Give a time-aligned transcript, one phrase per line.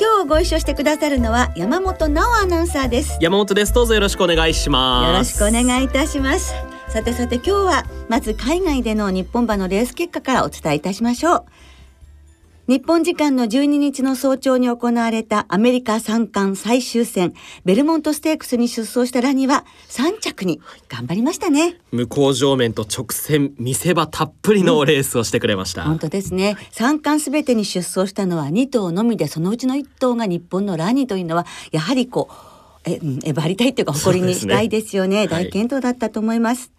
[0.00, 3.18] 今日ご一緒してくださるのは山本直アナウンサーです。
[3.20, 3.74] 山本です。
[3.74, 5.36] どうぞよろしくお願いします。
[5.36, 6.54] よろしくお願いいたします。
[6.88, 11.44] さてさて今日はまず海外での日本馬のレース結果からお伝えいたしましょう
[12.70, 17.34] 日本時間の12日の早朝に行われたアメリカ三冠最終戦
[17.64, 21.80] ベルモントステークスに出走したラニは3着に頑張りましたね。
[21.90, 26.56] 向こう上面と直線見せ場たっぷりのレースをしてくれました、うん、本当ですね。
[26.70, 32.34] 三冠すべてに出走したのは2頭のみでそのうちの1頭が日本のラニというのはやはりこう
[32.84, 36.70] え、えばりたいというか誇りにしたいですよね、ね、大健闘だったと思います、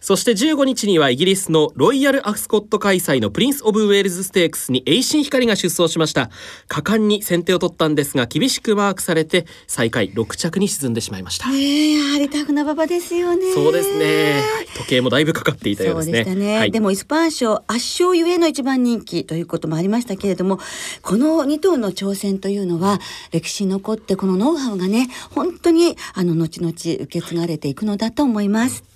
[0.00, 6.30] そして15日にはイギリスのロイヤルアスコット開催のプリンス・オブ・ウェールズ・ステークスに栄心光が出走しました。
[6.68, 13.52] 果敢に先手を取ったんですが厳しくマークされて最下位6着に沈んでしまいました、えー、やはりタフな馬場ですよね。
[13.52, 14.42] そうですね。
[14.78, 16.24] 時計もだいぶかかっていたようですね。
[16.24, 20.58] でね、はい、でもイスパン賞圧勝ゆえの一番人気ということもありましたけれども
[21.02, 23.00] この2頭の挑戦というのは
[23.32, 28.89] 歴史に残ってこのノウハウがね本当にあの後々受け継がれていくのだと思います、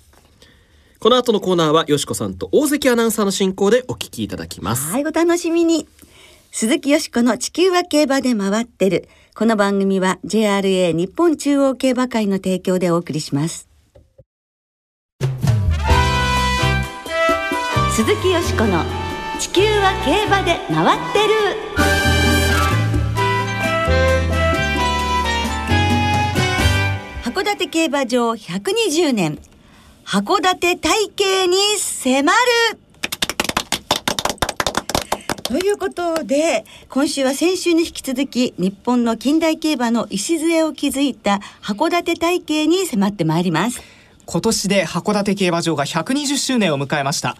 [1.05, 4.91] この後のコーナーはよしこさんと大関アナウンサーの進行でお聞きいただきます。
[4.91, 5.87] はいお楽しみに。
[6.51, 9.07] 鈴木よしこの地球は競馬で回ってる。
[9.35, 13.69] この番組は JRA 日本中央競馬会の提供でお送りします。
[17.91, 18.83] 鈴木よしこの
[19.39, 21.35] 地球は競馬で回ってる。
[27.23, 29.37] 函館競馬場120年。
[30.05, 32.77] 函館体系に迫る。
[35.41, 43.81] ということで今週は先週に引き続き日本の近代競馬の礎を築いた函館体系に迫ってまいります。
[44.27, 47.35] 今年で函館競馬場が120周年を迎えました。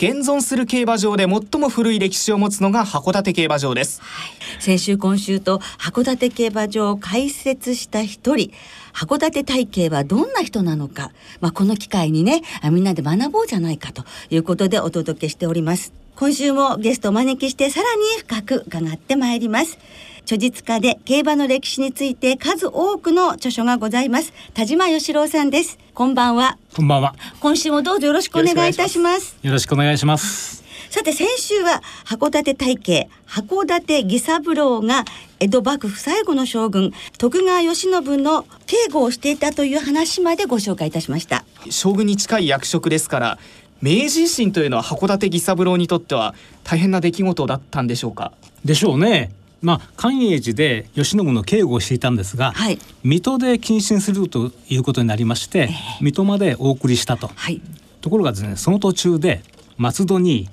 [0.00, 8.52] 現存する競馬場で最も古い歴史を持つのが函館競馬場です、はい、先週今週と函館競馬場を開設した一人
[8.92, 11.10] 函館体系はどんな人なのか、
[11.40, 15.92] まあ、この機会にねみんなで学ぼうじゃないかということでお届けしております。
[16.14, 19.78] 今週もゲストをお招きしてさらに深く伺ってまいります。
[20.28, 24.34] 著述家で競馬の歴史について数多くの著書がございます。
[24.52, 25.78] 田島義郎さんです。
[25.94, 26.58] こんばんは。
[26.76, 27.14] こんばんは。
[27.40, 29.38] 今週もどうぞよろしくお願いいたします。
[29.42, 30.62] よろしくお願いします。
[30.90, 35.06] さて先週は函館体系函館義三郎が
[35.40, 41.46] 江戸幕府最後の将軍徳川慶喜の警護をしていたという話までご紹介いたしました。
[41.70, 43.38] 将軍に近い役職ですから
[43.80, 46.34] 明治維新というのは函館義三郎にとっては
[46.64, 48.32] 大変な出来事だったんでしょうか？
[48.62, 55.68] でしょうねまあ、寛永寺で慶喜の警護をしていたんですが、はい、水戸で謹慎するということになりまして、えー、
[56.00, 57.60] 水戸までお送りしたと、はい、
[58.00, 59.42] ところがですねその途中で
[59.76, 60.48] 松戸に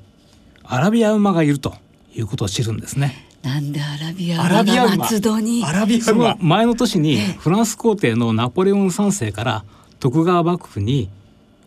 [0.64, 1.76] アラビア馬がいると
[2.16, 3.26] いうことを知るんですね。
[3.44, 5.64] なんでアラビア馬が松戸に？
[5.64, 9.66] アラビアその前の年にフランス皇帝のナポレオン三世から
[10.00, 11.10] 徳川幕府に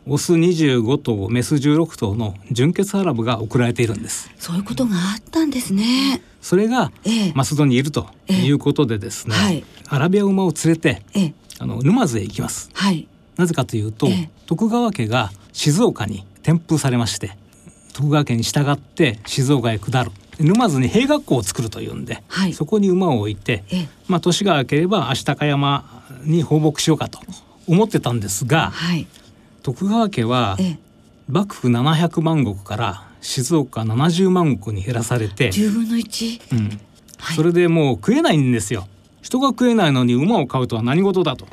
[0.07, 4.31] オス25頭メス16頭の純血アラブが送られているんです。
[4.39, 6.91] そういうことがあったんですねそれが
[7.35, 14.09] マスドにいるということでですね、ええはい、アラビア馬を連れて、え、あの沼津へ行きます、はい、なぜかというと、
[14.47, 17.37] 徳川家が静岡に転封されまして
[17.93, 20.11] 徳川家に従って静岡へ下る。
[20.41, 23.63] 沼津に兵学校を作るというんで、はい、そこに馬を置いて、
[24.07, 27.19] まあ、年が明ければ足高山に放牧しようかと
[27.67, 29.07] 思ってたんですが、はい、
[29.63, 30.57] 徳川家は
[31.29, 35.49] 幕府700万石から静岡70万石に減らされて。
[35.49, 36.81] 10分の1、うん。
[37.19, 38.87] はい、それでもう食えないんですよ。
[39.23, 41.47] 人が食えないのに馬を買うとは何事だと。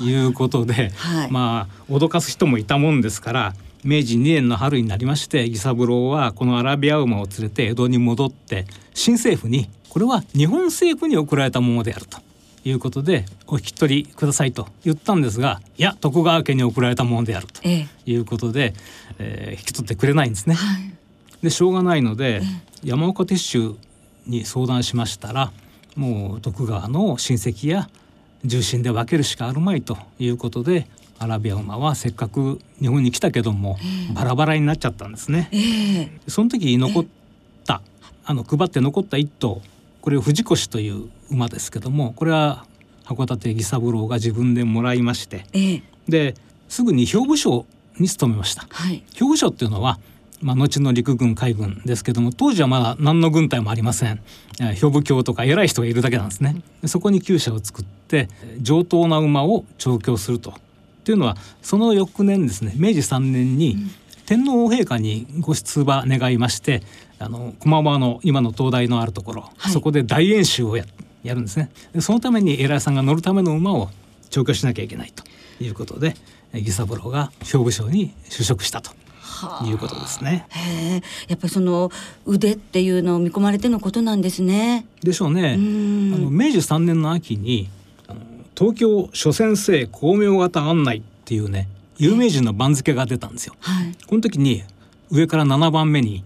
[0.00, 3.54] いうことで、はい、まあ脅かす人もいたもんですから
[3.84, 12.18] 明治2年の春になりまして義三郎はこのアラビア馬を連れて江戸に戻って新政府にこれは日本政府に送られたものであると。
[12.66, 17.60] いうことでお引き取りくださいと言ったんですがいや徳川家に送られたものであると。
[17.68, 20.54] いうことで、ええー、引き取ってくれないんですね。
[20.54, 20.92] はい、
[21.42, 22.42] でしょうがないので、
[22.82, 23.76] 山岡鉄舟
[24.26, 25.52] に相談しましたら
[25.96, 27.88] もう徳川の親戚や
[28.44, 30.86] 重臣で分けるしかあるまいということで
[31.18, 33.78] アラビア馬はせっかく日本に来たけども、
[34.14, 35.48] バラバラになっちゃったんですね。
[35.52, 37.04] えー、その時に残っ
[37.64, 37.82] た、
[38.24, 39.62] あの配って残った一頭
[40.00, 42.66] これを藤越という馬ですけどもこれは
[43.04, 46.34] 函館義三郎が自分でもらいまして、ええ、で
[46.68, 47.64] すぐに兵部省
[47.98, 48.66] に勤めました。
[48.70, 49.98] はい、兵部省っていうのは
[50.44, 54.20] まあ、後の陸軍海軍ですけども当時はまだ何の軍隊もありません。
[54.58, 56.60] 兵部卿とか偉い人がいるだけなんですね。
[56.84, 58.28] そこに厩舎を作って
[58.60, 60.50] 上等な馬を調教すると。
[60.50, 60.54] っ
[61.04, 63.76] ていうのはその翌年ですね明治3年に
[64.26, 66.82] 天皇陛下にご出馬願いまして
[67.18, 70.84] あの駒場の今の東大のあるところ、はい、そこで大演習をや
[71.22, 71.70] やるんですね。
[71.94, 73.88] でそのために偉いさんが乗るための馬を
[74.28, 75.24] 調教しなきゃいけないと
[75.62, 76.16] いうことで
[76.58, 78.92] 義三郎が兵部省に就職したと
[79.64, 80.46] いうことですね。
[80.50, 80.94] へ
[81.28, 81.90] やっぱりその
[82.26, 84.86] 腕っていうのを見込まれてのことなんですね。
[85.02, 85.40] でしょうね。
[85.40, 87.68] うあの明治3年の秋に
[88.56, 93.54] 東京諸先生光明型案内っていうね有名人の番付が出たんですよ。
[93.60, 94.62] はい、この時に
[95.10, 96.24] 上から7番目に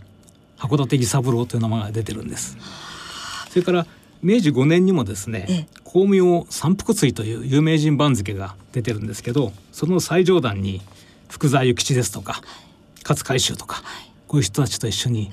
[0.58, 2.56] 函館義三郎という名前が出てるんです。
[3.50, 3.86] それから
[4.22, 10.80] 明治5年にもですね光明三福追という有名人番付が出てるんですけどその最上段に
[11.28, 12.42] 福沢諭吉ですとか
[13.02, 15.30] 勝海舟とか、はい、こういう人たちと一緒に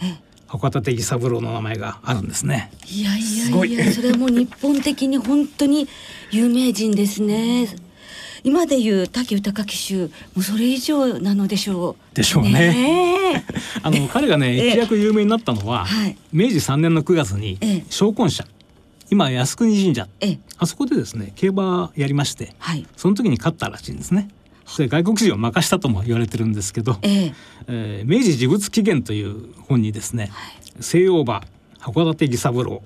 [0.48, 2.72] 函館義三郎の名前があるんですね。
[2.88, 5.88] いやいやいやそれも日本的に本当に
[6.32, 7.68] 有名人ですね。
[8.44, 12.16] 今でいう武豊騎手もそれ以上なのでしょう。
[12.16, 12.52] でしょうね。
[12.52, 13.46] ね
[13.82, 17.58] あの彼がね一躍有名になったのは、はい、明治3年の9月に
[17.90, 18.48] 昇魂社
[19.10, 20.08] 今靖国神社。
[20.58, 24.30] あそこでですね競馬やりまして、はい、その時に勝ったらしいんですね。
[24.78, 27.34] で外国人を任したとも言われてるんですけど「え
[27.68, 28.04] え。
[28.04, 30.32] ー、明治事物起源」という本にですね
[30.82, 31.44] 「西洋馬
[31.80, 32.82] 函館義三郎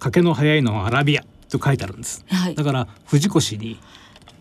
[0.00, 3.78] 賭けの早いのはアラビア」と書いてあるんです、はい、だから藤越に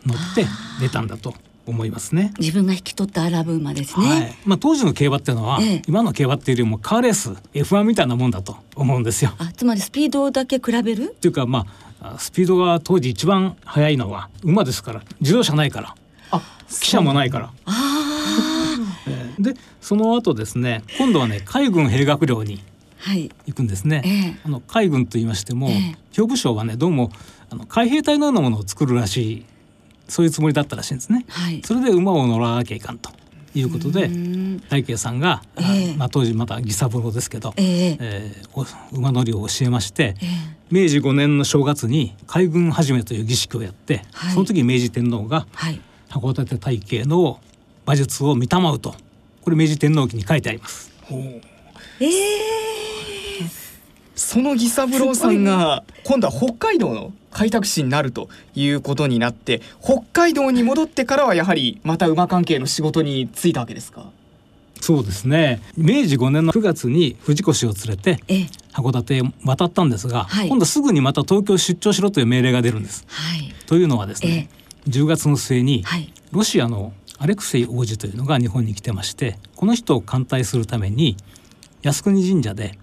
[0.06, 0.46] 乗って
[0.80, 1.36] 出たんだと
[1.66, 2.34] 思いますね。
[2.40, 9.34] 自分が引き取ったアラブ馬ですね、はい、まあ当時の競馬っていうのは、ええ、今の競馬っていうよりもカーレース F1 みたいなもんだと思うんですよ。
[9.38, 11.12] あつまりスピードだけ比べる？
[11.12, 11.66] っていうかま
[12.02, 15.96] あスピードが当時一番速いのは馬ですから自動車ないから。
[16.68, 17.52] 記者もないから。
[19.40, 22.64] でその後ですね今度はね海軍兵学寮に
[23.46, 23.98] 行くんですね。
[23.98, 24.40] はいえ。
[24.46, 27.12] あの海軍と言いましても、え兵部省はねどうも
[27.50, 29.46] あの海兵隊のようなものを作るらしい
[30.08, 31.26] そういうつもりだったらしいんですね。
[31.30, 33.12] はい、それで馬を乗らなきゃいかんと。
[33.58, 34.10] いうことで
[34.68, 45.80] 大慶さんが、えー、まあ、当時また義三郎ですけど、えー、えー、馬乗りを教えまして、えー、明治5年の正月に海軍始めという儀式をやって、はい、その時明治天皇が、はい。
[46.10, 47.40] 函館体系の
[47.86, 48.96] 馬術を見たまうと。
[49.42, 50.92] これ明治天皇記に書いてあります。
[51.10, 51.42] えー、
[54.16, 64.10] その義三郎さんが今度は北海道の開拓使になるということになって北海道に戻ってからはやはりまた馬関係の仕事に就いたわけですか？
[64.82, 65.62] そうですね。
[65.76, 68.20] 明治5年の9月に藤越を連れて
[68.72, 73.04] 函館へ渡ったんですが、はい、今度すぐにまた東京出張しろという命令が出るんです。
[73.08, 74.48] はい、というのはですね、
[74.88, 75.84] 10月の末に、
[76.32, 81.18] ロシアのアレクセイ王子というのが日本に来てましてこの人を歓待するために
[81.82, 82.78] 靖国神社で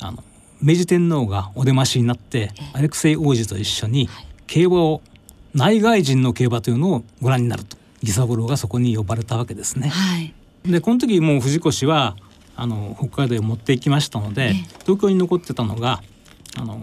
[0.00, 0.24] あの
[0.64, 4.08] 明治天皇がお出ましになってアレクセイ王子と一緒に
[4.46, 5.02] 競馬を
[5.54, 7.76] 内外人の競馬というのをご覧になると。
[8.02, 9.88] 義三郎がそこに呼ばれたわけですね。
[9.88, 10.32] はい、
[10.64, 12.16] でこの時もう藤越は
[12.56, 14.52] あの北海道へ持って行きましたので
[14.82, 16.02] 東京に残ってたのが
[16.56, 16.80] あの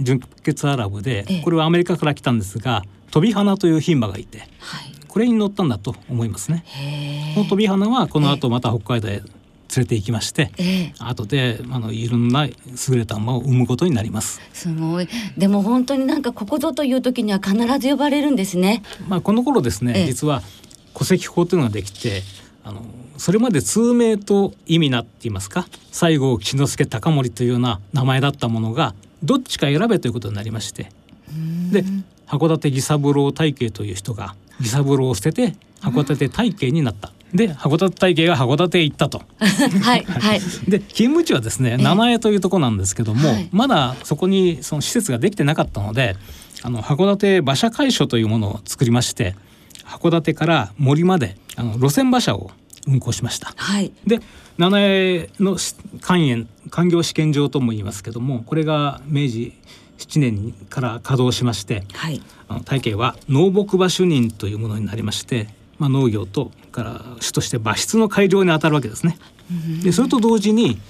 [0.00, 4.48] 純血アラブでこれはアメリカから来たんですが飛び花という牝馬がいて、はい、
[5.06, 6.64] これに乗ったんだと思いますね。
[7.34, 9.22] この飛び花はこの後また北海道へ
[9.74, 12.52] 連れて行きまして、えー、後であのいろんな優
[12.90, 14.40] れた馬を産むことになります。
[14.52, 15.08] すごい。
[15.36, 18.82] でも本当になんかここぞという時には必ず呼ばれるんですね。
[19.08, 20.42] まあこの頃ですね、えー、実は
[20.94, 22.22] 戸籍法というのができて、
[22.62, 22.82] あの
[23.16, 30.90] それまで通名と意味なって言いますか、西郷吉之助高森というような名前だったものがどっちか選べということになりまして、
[31.70, 31.84] で
[32.26, 37.13] 函館義三郎体系という人が義三郎を捨てて函館体系になった。
[37.34, 39.22] で函館体系が函館へ行ったと。
[39.82, 46.16] はい、はい、で勤務地はですね七重というとこなんですけども、はい、まだそこにその施設ができてなかったので
[46.62, 49.34] あの函館馬車会所というものを作りまして
[49.84, 52.52] 函館から森まであの路線馬車を
[52.86, 53.52] 運行しました。
[53.56, 54.20] はい、で
[54.56, 55.56] 七重の
[56.00, 59.52] 官園官業試験場とも言いますけどもこれが明治
[59.98, 69.18] 7年から稼働しまして、はい、あの体系は農牧場主任というものになりまして、まあ、農業とから主として馬室の改良にあたるわけですね。
[69.82, 70.80] でそれと同時に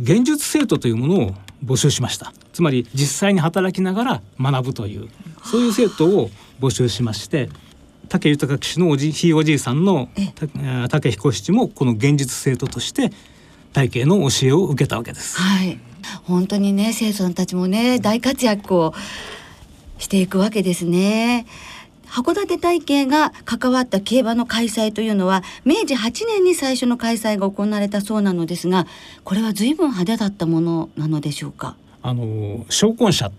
[0.00, 5.08] 現術生徒というものを募集しましたつまり実際に働きながら学ぶという
[5.44, 6.30] そういう生徒を
[6.60, 7.50] 募集しまして
[8.08, 10.08] 武豊騎手のおじひいおじいさんの
[10.88, 13.10] 武彦七もこの現実生徒として
[13.72, 15.38] 体系の教えを受けたわけです。
[15.38, 15.78] はい
[16.24, 18.94] 本当にね生徒さんたちもね大活躍を
[19.98, 21.46] していくわけですね。
[22.10, 28.86] 函館体系が関わった競馬の開催というのは明治8年に最初の開催が行われたそうなのですが
[29.24, 31.76] これは随分派手だったものなのでしょうか？
[32.02, 33.32] あの昇魂社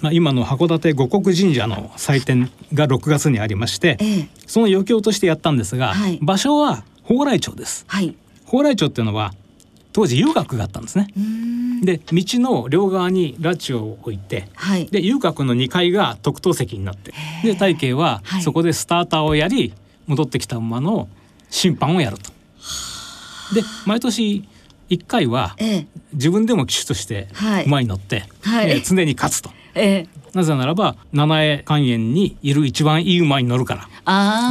[0.00, 9.34] まあ、今の函館五穀神社の祭典が6月にありまして、ええ、その余興としてやったんですが、はい、場所は蓬莱町です、はい、蓬莱町っていうのは
[9.92, 11.08] 当時遊学があったんですね。
[11.82, 19.72] で道の両側に拉致を置いて、はい、で遊郭の2階が特等席になってで大慶はそこでスターターをやり、
[20.06, 21.08] 戻ってきた馬の
[21.48, 22.30] 審判をやると。
[23.54, 24.44] で毎年
[24.90, 25.56] 1回は
[26.12, 27.28] 自分でも騎手として
[27.66, 29.50] 馬に乗って、はい、えー、常に勝つと。
[29.74, 30.20] ええ。
[30.32, 33.88] なぜならば七重寛延にいる一番いい馬に乗るから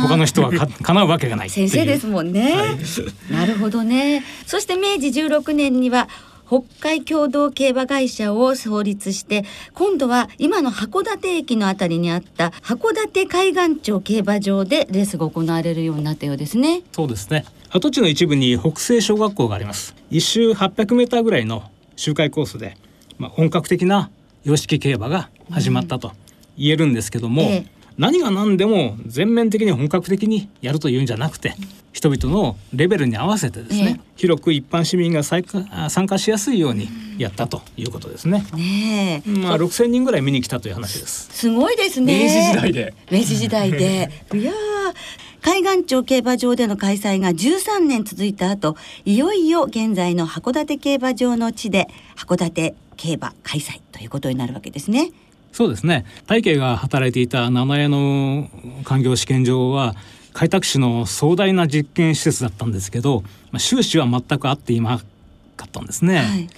[0.02, 4.24] 他の人はか叶うわけがない先生ですもんね、はい、なるほどね。
[4.46, 6.10] そして明治16年には
[6.48, 9.46] 北海共同競馬会社を創立して
[9.76, 16.82] 今度は今の函館駅のあたりにあった函館海岸町競馬場でレースが行われるようになったようですね。
[16.92, 17.46] そうですね。
[17.70, 19.96] 跡地の一部に北西小学校があります。
[20.10, 21.64] 一周800メーターぐらいの
[21.96, 22.78] 周回コースで
[23.20, 24.10] まあ本格的な
[24.43, 26.13] 洋式競馬が始まったと
[26.58, 27.65] 言えるんですけども、うんええ、
[27.98, 31.53] 何が何でも全面的に本格的にやるというんじゃなくて
[31.91, 38.46] 人々のレベルに合わせてですね、え広く一般市民が参加参加しやすいようにやったということですね。
[38.53, 41.29] ねまあ六千人ぐらい見に来たという話です。
[41.31, 42.13] すごいですね。
[42.13, 42.93] 明治時代で。
[43.12, 44.10] 明治時代で。
[44.34, 44.53] いや
[45.41, 55.12] 海岸町競馬場での開催が13年続いた後いよいよ現在の函館競馬場の地で函館競馬開催ということになるわけですね。
[55.51, 58.50] そうですね大慶が働いていた七重の
[58.84, 59.96] 環境試験場は
[60.34, 65.00] 開拓使の壮大な実験施設だったんですけど、まあ、収支は全く合っていな
[65.58, 66.18] かったんですね。
[66.18, 66.50] はい、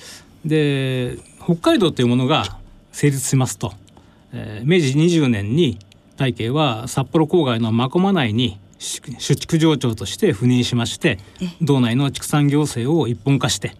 [0.43, 2.57] で北海道というものが
[2.91, 3.73] 成立しますと、
[4.33, 5.79] えー、明治20年に
[6.17, 11.19] 大慶は札幌郊外の真駒内に主畜場長として赴任しまして
[11.61, 13.75] 道内の畜産行政を一本化して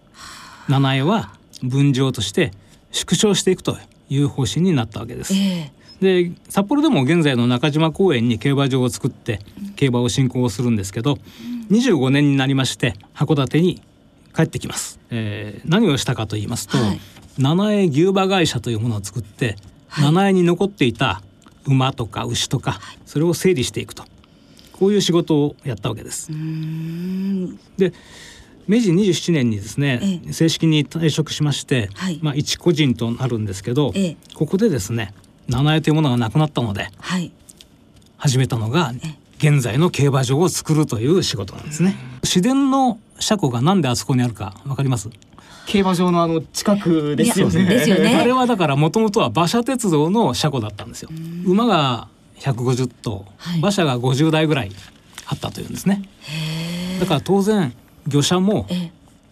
[0.68, 2.52] 七重は分譲として
[2.90, 3.76] 縮小していくと
[4.08, 5.34] いう方針になったわけです。
[5.34, 9.38] えーで札幌でも現在の中島公園に競馬場を作って
[9.76, 11.16] 競馬を進行するんですけど、
[11.70, 13.80] うん、25年になりまして函館に
[14.34, 17.00] 帰ってきます、えー、何をしたかと言いますと、はい、
[17.38, 21.22] 七重牛馬会社というものを作って、はい、七重に残っていた
[21.66, 24.04] 馬とか牛とかそれを整理していくと。
[24.72, 26.28] こういう仕事をやったわけです。
[27.76, 27.92] で
[28.68, 35.14] 明治27年にですね、ええ、正式に退職しまして、はい、まあ一個人となるんですけど、え、ここでですね
[35.48, 37.32] 七重というものがなくなったので、はい、
[38.16, 38.92] 始めたのが
[39.38, 41.96] 現在の競馬場を作るという仕事なんですね。
[42.22, 45.10] 自然の車庫がなんであそこにあるかわかります？
[45.66, 47.64] 競馬場のあの近くですよね。
[47.66, 48.14] ですよね。
[48.16, 51.10] あれはだからもともとは馬車鉄道の車庫だったんですよ。
[51.44, 54.72] 馬が150頭、はい、馬車が50台ぐらい
[55.26, 56.02] あったというんですね。
[57.00, 57.72] だから当然
[58.06, 58.66] 魚車も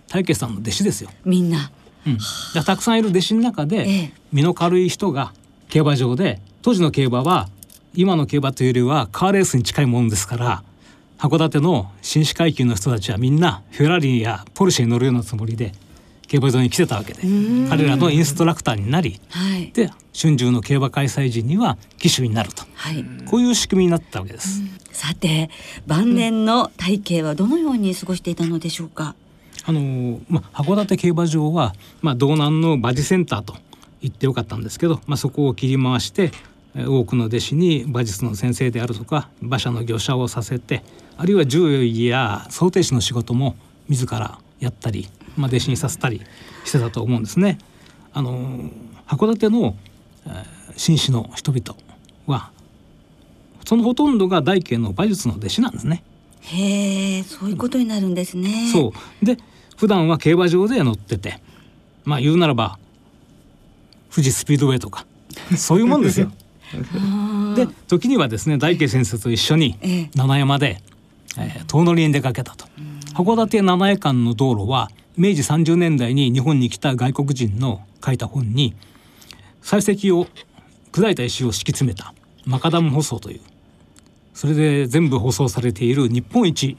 [0.09, 1.11] 大家さんの弟子ですよ。
[1.25, 1.71] みんな。
[2.07, 2.19] うん、
[2.65, 5.33] たくさんいる弟子の中で身の軽い人が
[5.69, 7.49] 競馬場で当時の競馬は
[7.95, 10.63] 今の競馬というよりはカーレースに近いものですから
[11.19, 15.73] 函館の紳士階級の人たちはみんなフェラーリやポルシェに乗るようなつもりで
[16.31, 17.23] 競馬場に来てたわけで
[17.69, 24.63] 彼らのインストラクターになり、はい、で春秋の競馬開催時には騎手になると、はい、こういう仕組みになったわけです。
[24.93, 25.51] さて
[25.89, 29.17] 晩年の体型はどのように過ごしていたのでしょうか？
[29.65, 33.57] あのまあ、函館競馬場は、まあ、道南の馬事センターと
[34.01, 36.31] 言ってよかったんですけど、まあ、そこを切り回して
[36.77, 40.85] 多くの弟子に馬術の先生であるとか馬車の業者をさせて
[41.17, 43.57] あるいは獣医や想定士の仕事も
[43.89, 46.23] 自らやったり、まあ、弟子にさせたり
[46.65, 47.59] してたと思うんですね。
[48.13, 48.71] あの
[49.07, 49.77] 函館の、
[50.27, 50.45] えー、
[50.77, 51.77] 紳士の人々
[52.27, 52.51] は
[53.65, 56.03] そのほとんどが大慶の馬術の弟子なんですね。
[56.43, 58.71] へえ、そういうことになるんですね。
[58.73, 59.37] そうで
[59.77, 61.41] 普段は競馬場で乗ってて
[62.05, 62.79] まあ言うならば
[64.13, 65.07] 富士スピードウェイとか
[65.57, 66.31] そういうもんですよ。
[67.57, 69.77] で時にはですね大慶先生と一緒に
[70.15, 70.81] 七山で、
[71.39, 72.67] えー、遠乗りに出かけたと。
[73.15, 78.75] 函館七重間の道路は明治30年代に日本に来た外国人の書いた本に
[79.63, 80.27] 採石を
[80.93, 82.15] 砕いた石を敷き詰めた
[82.47, 83.41] マカダム舗装という
[84.33, 86.77] それで全部舗装されている日本一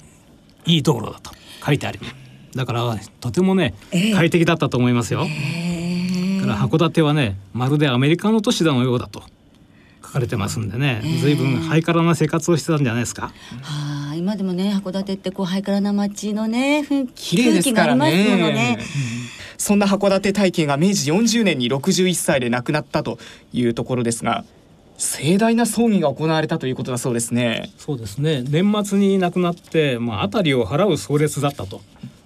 [0.66, 1.32] いい道路だと
[1.66, 2.00] 書いてある
[2.56, 3.74] だからとてもね、
[4.14, 5.22] 快適だったと思いますよ。
[5.22, 9.24] だから函館はねまるでアメリカの都市だのようだと
[10.04, 13.28] 書かれてますんでね、ずいぶんハイカラな生活をしてたんじゃないですか。
[13.28, 17.08] はあ、今でもね函館ってこうハイカラな街のね雰囲
[17.62, 18.80] 気がありますものね。
[19.58, 23.20] そんな函館体験が明治40年に61歳で亡くなったと
[23.54, 24.44] いうところですが
[25.02, 27.72] 盛大な葬儀が行われたということだそうですね。
[27.78, 28.44] そうですね。
[28.44, 31.82] 年末に亡くなって、まあ、辺りを払う葬列だったと、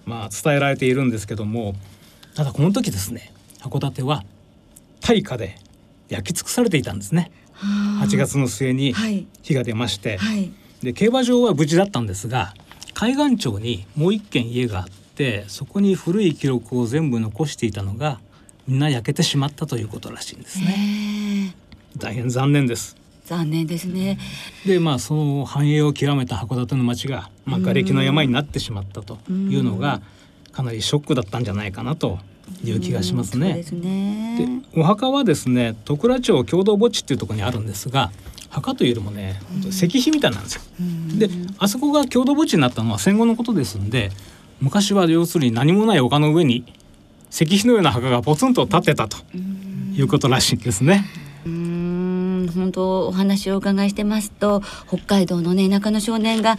[0.06, 1.74] まあ、伝えられているんですけども。
[2.36, 3.32] ただ、この時ですね。
[3.62, 4.26] 函館は
[5.00, 5.58] 大火で
[6.10, 7.32] 焼き尽くされていたんですね。
[8.02, 8.94] 8月の末に
[9.42, 10.52] 火が出まして、はいはい、
[10.84, 12.54] で競馬場は無事だったんですが
[12.94, 18.20] 海岸町にもう一軒家があってそこに古い記録を全部残していたのが
[18.68, 21.56] みんな焼けてしまったということらしいんですね。
[21.98, 22.98] 大変残念です。
[23.26, 24.18] 残念ですね。
[24.66, 30.02] でまあその繁栄を極めた函館の町が、まあ、瓦礫の山になってしまったというのが
[30.52, 32.20] かなりショックだったんじゃないかなと
[32.64, 33.64] いう気がしますね。
[33.64, 38.12] でねお墓はですね戸倉町共同墓地っていうところにあるんですが
[38.56, 40.62] 墓というよりもね石碑みたいなんですよ。
[41.18, 44.12] であそこが共同墓地になったのは戦後のことですんで
[44.62, 46.64] 昔は要するに何もない丘の上に
[47.30, 49.18] 石碑のような墓がポツンと立ってたと
[49.94, 51.06] いうことらしいんですね。
[51.46, 56.58] うん本当お話をお伺いしてますと北海道のね田舎の少年が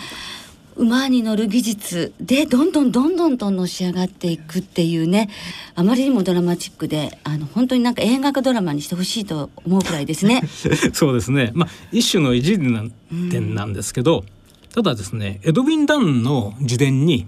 [0.77, 5.31] 馬に乗る技術でどんどんどんどんとのし上がっていくっていうね
[5.75, 10.43] あまりにもドラマチックであの本当になんか映画化ドラマにしてほしいと思うくらいですね。
[10.93, 17.27] そうですね、まあ、一種の偉人伝なんですけど、うん、ただですねエドウィン・ダンの自伝に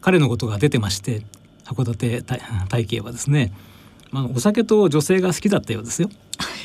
[0.00, 1.22] 彼のことが出てまして
[1.64, 2.22] 函館
[2.68, 3.52] 体系はですね、
[4.10, 6.10] まあ、お酒と女性が好きだったようですよ。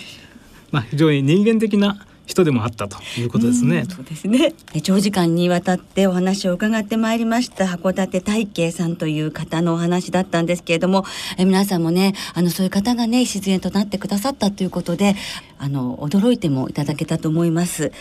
[0.72, 3.86] まあ、非常に人間的な人でもあったということですね。
[3.90, 4.54] そうですね。
[4.82, 11.06] 長時間にわたってお話を伺ってまいりました函館大慶さんという方のお話だったんですけれども、
[11.38, 15.16] え皆さんもね、あのそういう方がね自然となってくださったということで、
[15.60, 17.92] あの驚いてもいただけたと思います。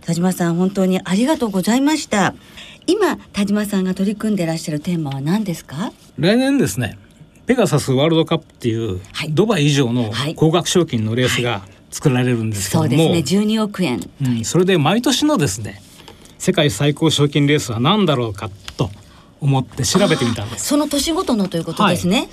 [0.00, 2.34] 田島さん本当にありがとうございました。
[2.86, 5.92] 今田島さんが取り組んでいらっしゃるテーマは何ですか？
[6.18, 6.98] 来年ですね。
[7.46, 13.42] ペガサスワールドカップっていう、はい、ドバイ以上の高額賞金のレースが、はい作られるんですけども、そうですね。
[13.42, 15.82] 12億円、うん、それで毎年のですね
[16.38, 18.90] 世界最高賞金レースは何だろうかと
[19.40, 20.66] 思って調べてみたんです。
[20.66, 22.28] その年ごとのということですね、はい、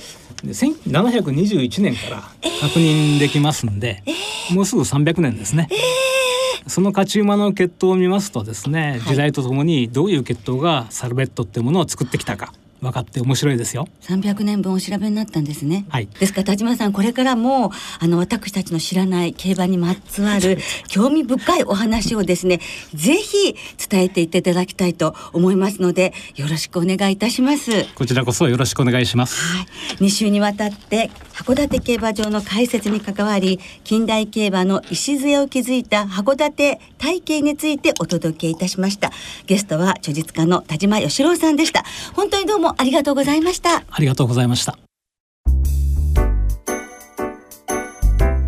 [0.49, 2.23] 1721年から
[2.61, 13.87] 確認できますんで、えー、もうすぐ300年ですね、えー、その勝ち馬の血統を見ますとですね時代とともにどういう血統がサルベットっていうものを作ってきたか分かって面白いですよ。
[14.01, 15.85] 300年分お調べになったんですね。
[15.89, 16.07] はい。
[16.07, 22.59] ですから田島さんこれからもあの私たちの知らない競馬にまつわる 興味深いお話をですね
[22.93, 23.55] ぜひ
[23.89, 27.85] 伝えていっていただきたいと思いますのでよろしくお願いいたします。
[27.95, 29.41] こちらこそよろしくお願いします。
[29.41, 29.65] はい。
[30.03, 39.11] 2週にわたって函館競馬場の開設に関わり近代競馬の礎を築いた函館体系についてお届けいたしました。
[39.45, 41.83] ゲストは著述家の田島義郎さんでした。
[42.13, 43.83] 本当にどうもありがとうございました。
[43.89, 44.77] ありがとうございました。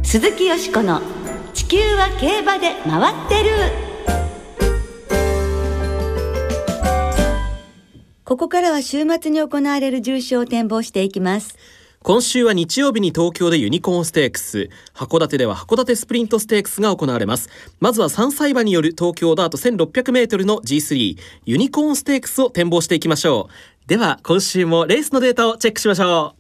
[0.04, 1.02] 鈴木よしこの
[1.54, 3.88] 地球は競馬で回ってる。
[8.28, 11.56] ここからは週末に行われる重賞を展望していきます
[12.08, 14.70] 今週は日曜日に東京でユニコーンステークス。
[14.94, 17.50] 函館では函館スプリントステークスが行われます。
[17.82, 23.50] まずは3歳馬による東京ダート 1600m の G3 ユニコーンステークスを展望していきましょ
[23.86, 23.90] う。
[23.90, 26.36] では今週もレースのデータをチェックしましょ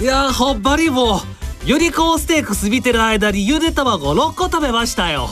[0.00, 0.02] う。
[0.02, 1.20] いやほっばりぼ
[1.64, 5.28] ユニコーンステークス見てる間にゆで卵6個食べましたよ。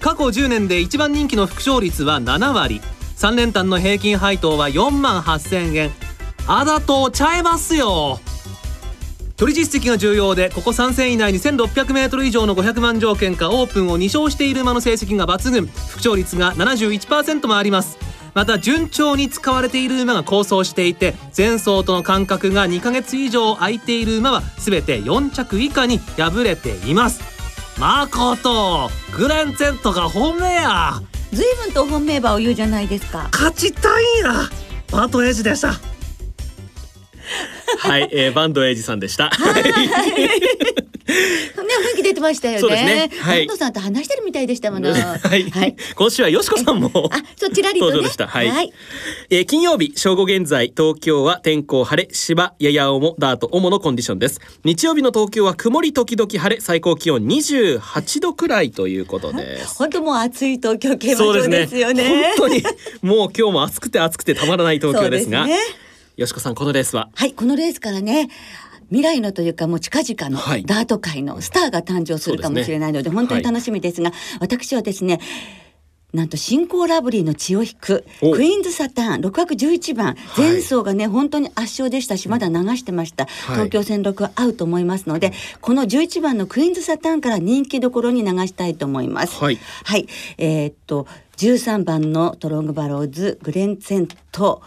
[0.00, 2.80] 過去10年で一番人気の副勝率は7割。
[3.16, 5.90] 3連単の平均配当は4万8000円
[6.46, 8.20] あだとちゃえますよ。
[9.36, 15.66] 取り実績が重要でここ3戦以内に 1600m 以上の500万条件かオープンを2勝している馬の成績が抜群。
[15.66, 17.98] 復調率が71%もあります。
[18.34, 27.20] また順調に使われている馬が構想していて前走との間隔が2ヶ月以上空いている馬は全て4着以下に敗れています。
[27.78, 31.00] まことグレンツェントが本命や。
[31.34, 33.28] 随分と本命馬を言うじゃないですか。
[33.32, 34.50] 勝ちたいな。
[34.86, 35.72] パートエイジでした。
[37.78, 39.30] はい、えー、バンドエイジさんでした。
[41.06, 41.14] ね、
[41.90, 42.60] 雰囲気出てましたよね。
[42.60, 43.10] そうですね。
[43.20, 43.48] はい。
[43.56, 44.90] さんと話してるみたいでしたもの。
[44.92, 45.50] はい。
[45.50, 45.76] はい。
[45.94, 47.10] 今週はよしこさんも。
[47.12, 48.48] あ、そちらりと、ね、はい。
[48.48, 48.72] はい、
[49.30, 54.40] えー、金曜日正午現在東京は天候晴れ芝やや重ダート主のコンディションです。
[54.64, 59.76] 日曜日の東京は曇り時々晴れ最高気温28度くらいということです。
[59.76, 62.02] 本当もう暑い東京競馬場ですよね。
[62.02, 62.62] ね本当に
[63.02, 65.44] もう今日も暑くて暑くてたまらない東京ですが。
[65.44, 65.58] すね、
[66.16, 67.08] よしこさんこのレースは？
[67.14, 68.28] はいこのレースからね。
[68.90, 75.20] 未来のというかもう近々のダート界のスターが誕生するかもしれないので、本当に楽しみですが、私はですね
[76.14, 89.42] なんと新興ラブリーの血を引くクイーンズサターン6枠11番前走がね本当に圧勝でしたしまだ流してました、東京戦6は合うと思いますのでこの11番のクイーンズサターンから人気どころに流したいと思います。
[89.42, 90.06] はい、はい、
[90.38, 94.62] えー、っと13番のトロングバローズグレンツェント。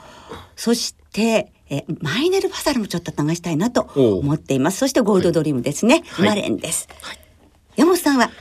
[0.57, 4.77] そしてえマイネル・パサルもちょっと流したいなと思っています。
[4.77, 7.19] そしてゴールドドリームですね、はい、マレンです、はい、
[7.75, 8.31] 山本さんは？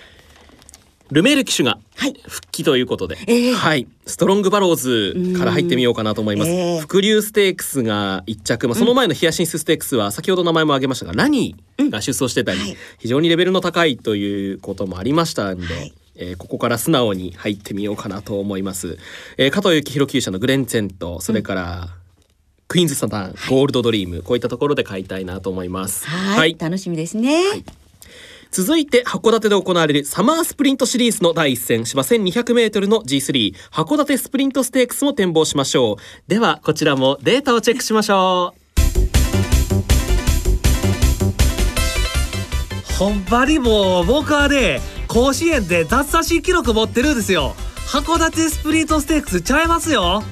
[1.10, 1.78] ルメール騎手が
[2.26, 6.50] 復帰ということで、はい、はい、ストロングバローズから入ってみようかなと思います。
[6.50, 15.74] えー、伏流ステークスが一着、まあ、その前のヒアシンスステークスは先ほど名前も挙げましたが、ラニーが出走してたり、うんはい、非常にレベルの高いということもありましたんで。
[15.74, 15.92] はい。
[16.18, 18.96] えー、ここから素直に入ってみようかなと思います。
[19.36, 22.06] えー、加藤幸宏厩舎のグレンツェント、それから、うん
[22.68, 26.07] クイーンズサターン、ゴールドドリーム、こういったところで買いたいなと思います。
[26.07, 27.48] はい、楽しみですね。
[27.48, 27.64] はい。
[28.50, 35.96] 続いて函館で行われるサマースプリントシリーズの第一戦芝 1200m の G3 函館スプリントステークスも展望しましょう。
[36.29, 38.61] ではこちらもデータをチェックしましょう。
[42.98, 47.55] ほんまにもう僕はね甲子園で奪三振記録持ってるんですよ。
[47.87, 50.24] 函館スプリントステークスちゃいますよ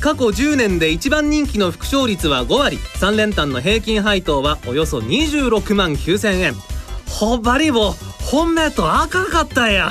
[0.00, 2.78] 過去10年で一番人気の副勝率は5割。
[3.00, 6.54] 3連単の平均配当はおよそ26万9000円。
[7.08, 9.90] ほばりも本命と赤かったや。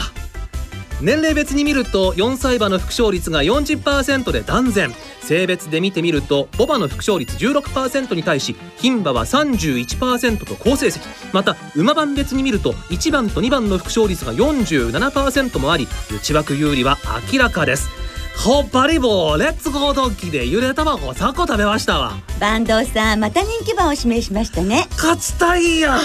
[1.01, 4.93] 年齢別に見ると4歳馬の副勝率が40%で断然。
[5.21, 11.01] 性別で見てみるとボバの副勝率16%に対し牝馬は31%と好成績。
[11.33, 16.97] また馬番別に見ると1番と2番の副勝率が47%もあり内枠有利は
[17.33, 18.04] 明らかです。
[18.37, 22.13] ほっぱり棒レッツゴードンキでゆで卵3個食べましたわ。
[22.39, 24.87] 坂東さんまた人気馬を指名しましたね。
[24.91, 25.97] 勝ちたいや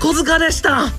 [0.00, 0.70] 小塚でした。
[0.70, 0.92] 勝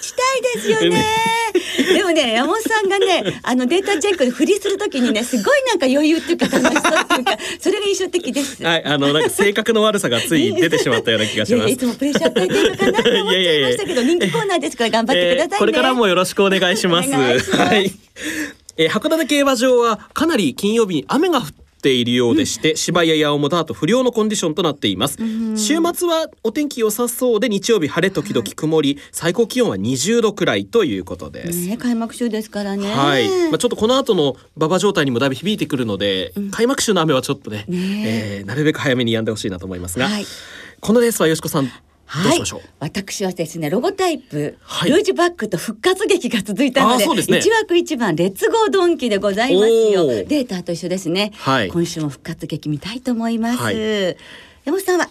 [0.00, 1.04] ちたいですよね。
[1.94, 8.62] でもね山本さんがねあのデータチェックで振りするときにねすごいなんか余裕っていうか楽しそうっていうかそれが印象的です。
[8.62, 11.70] はいあのなんか性格の悪さがつい出てしまったような気がします。
[11.70, 17.10] いつもプレッシャー与えてるのかなと思っちゃいましたけど 人気コーナーですから頑張ってくださいね、えー、これからもよろしくお願いします。
[17.10, 17.92] はい
[18.80, 21.46] えー、函館競馬場はかなり金曜日に雨が降っ
[21.82, 25.18] ているようでして、うん、芝や八尾もダート不良のコンディションとなっています、
[25.56, 32.90] 週末はお天気良さそうで日曜日晴れ時々曇り、はい、最高気温は20度くらいということです、ね、開幕週ですからね。
[32.90, 33.28] はい。
[33.50, 40.24] まあちょっとこの後の馬場状態にもだいぶ響いてくるので、うん、開幕週の雨はちょっとねね、えー、なるべく早めに止んでほしいなと思いますが、はい、
[40.80, 41.70] このレースはよしこさん
[42.12, 42.42] はい、
[42.80, 50.08] 私はですねロゴタイプ、はい、ルージュバックと復活劇が続いたので一、ね、枠一番レッツゴードンキでございますよ。
[50.08, 53.76] データと一緒ですね、はい、今週も復活劇見たいと思います、はい、
[54.64, 55.08] 山本さんは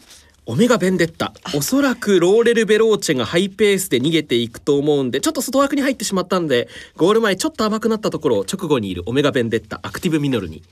[0.49, 1.31] オメガベンデッタ。
[1.55, 10.63] おそらくローレル・ベローチェがハイペースで逃げていくと思うんでちょっと外枠に入ってしまったんでゴール前ちょっと甘くなったところ直後にいるオメガベンデッタアクティブミノルに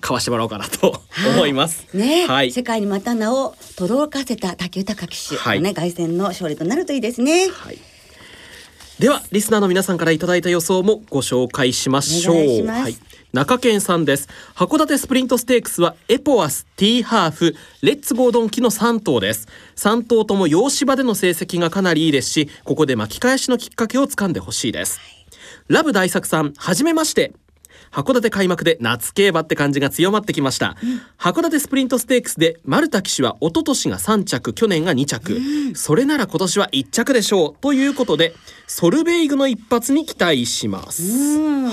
[0.00, 1.02] かわしてもらおうかなと
[1.34, 1.86] 思います。
[1.94, 7.50] ね、はい、世界にまた名を轟かせた武豊騎手、はい、ね凱旋の勝利となるといいですね。
[7.50, 7.78] はい
[9.00, 12.66] ではリスナーの皆さんからいただいた予想もご紹介しましょう。
[12.66, 12.98] はい。
[13.32, 14.28] 中堅さんです。
[14.54, 19.48] 函館スプリントステークスはエポワスティーハーフレッツゴードンキの3頭です。
[19.76, 25.00] 3頭とも洋芝での成績がかなりいいですしここで巻き返しのきっかけをつかんでほしいです、
[25.68, 27.32] ラブ大作さんはじめまして
[27.90, 37.54] 函館開幕で夏競馬って感じが強まってきました、うん、函館スプリントステークスで丸田騎手は一昨年が3着去年が2着、うん、それなら今年は1着でしょう。
[37.60, 38.34] ということで
[38.66, 41.02] ソルベイグの一発に期待します。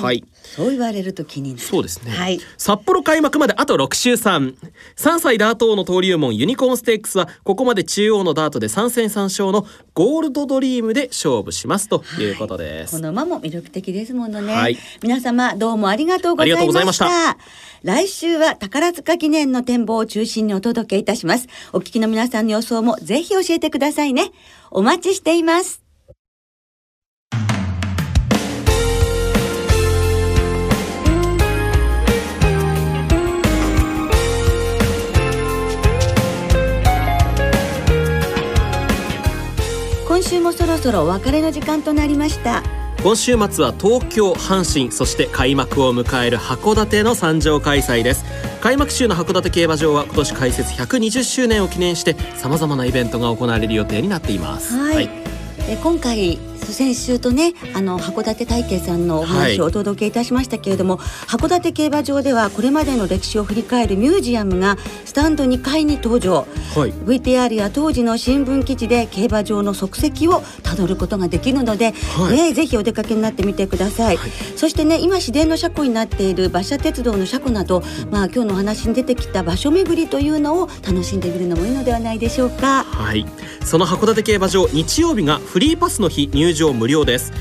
[0.02, 0.24] はい
[0.56, 1.66] そう言われると気になる。
[1.66, 4.56] そうですね、はい、札幌開幕まであと6週3
[4.96, 12.32] 3歳ダート王の登竜門ユニコーンステークスはここまで中央のダートで3戦3勝のゴールドドリームで勝負しますとい。
[12.32, 17.38] うことです、はい、この馬も魅力的ですものね、はい、皆様どうもありがとうございました。
[17.84, 21.48] 来週は宝塚記念の展望を中心にお届けいたします。
[21.74, 24.32] お聞きの皆さんの予想もぜひ教えてくださいね。
[24.72, 25.87] お待ちしています
[40.28, 42.62] 週もそろそろお別れの時間となりました。
[43.02, 48.26] 今週末は東京阪神そして開幕を迎える函館の参上開催です。
[48.60, 55.10] 開幕週の函館競馬場は今年開設120周年を記念してさまざまなイベントが行われる予定になっています、はい、はい。
[55.70, 82.84] え今回先週とねあの函館大慶さんのお話をお届けいたしましたけれども、はい、函館競馬場ではこれまでの歴史を振り返るミュージアムがスタンド2階に登場、はい、VTR や当時の新聞記事で競馬場の足跡をたどることができるので、はい、ね、ぜひお出かけになってみてください、はい、そしてね今市電の車庫になっている馬車鉄道の車庫など、まあ、今日の話に出てきた場所巡りというのを楽しんでみるのもいいのではないでしょうか。
[82.84, 83.26] はい。
[83.64, 87.34] その函館競馬場日曜日がフリーパスの日入場無料です。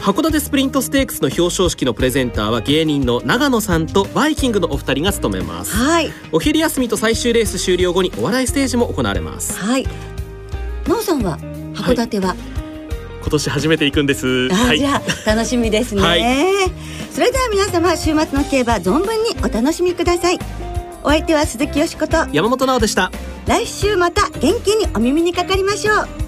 [0.00, 5.74] 函館スプリントステークスの表彰式のプレゼンターは芸人の長野さんとバイキングのお二人が務めます。
[5.74, 6.12] はい。
[6.30, 9.58] お昼休みと最終レース終了後にお笑いステージも行われます。
[9.58, 9.86] はい。
[10.86, 11.38] なおさんは
[11.74, 12.38] 函館は、はい、
[13.20, 14.48] 今年初めて行くんです。
[14.52, 16.20] あ、はい、じゃ楽しみですね、はい、
[17.12, 20.38] それでは皆様週末の競馬存分にお楽しみください。
[21.02, 22.26] お相手は鈴木よしこと。
[22.32, 23.12] 山本直でした。
[23.46, 26.27] 来週また元気にお耳にかかりましょう